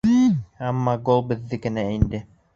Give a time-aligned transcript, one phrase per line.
[0.69, 2.25] Әммә гол беҙҙекенә инде.